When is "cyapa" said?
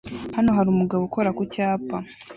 1.53-1.97